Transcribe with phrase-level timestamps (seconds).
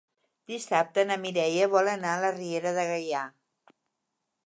[0.51, 3.25] Dissabte na Mireia vol anar a la Riera de Gaià.